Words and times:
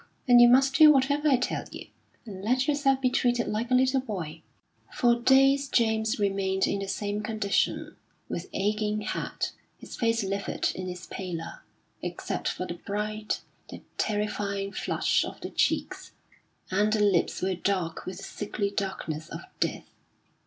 And 0.27 0.41
you 0.41 0.49
must 0.49 0.73
do 0.73 0.91
whatever 0.91 1.27
I 1.29 1.37
tell 1.37 1.63
you, 1.71 1.85
and 2.25 2.43
let 2.43 2.67
yourself 2.67 2.99
be 3.01 3.11
treated 3.11 3.45
like 3.47 3.69
a 3.69 3.75
little 3.75 3.99
boy." 4.01 4.41
For 4.91 5.13
days 5.13 5.69
James 5.69 6.17
remained 6.17 6.65
in 6.65 6.79
the 6.79 6.87
same 6.87 7.21
condition, 7.21 7.95
with 8.27 8.49
aching 8.51 9.01
head, 9.01 9.49
his 9.77 9.95
face 9.95 10.23
livid 10.23 10.71
in 10.73 10.89
its 10.89 11.05
pallor, 11.05 11.61
except 12.01 12.47
for 12.47 12.65
the 12.65 12.73
bright, 12.83 13.41
the 13.69 13.83
terrifying 13.99 14.71
flush 14.71 15.23
of 15.23 15.39
the 15.41 15.51
cheeks; 15.51 16.13
and 16.71 16.91
the 16.91 16.99
lips 17.01 17.43
were 17.43 17.53
dark 17.53 18.07
with 18.07 18.17
the 18.17 18.23
sickly 18.23 18.71
darkness 18.75 19.29
of 19.29 19.41
death. 19.59 19.85